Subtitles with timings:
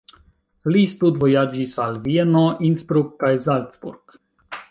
[0.75, 4.19] Li studvojaĝis al Vieno, Innsbruck kaj Salzburg.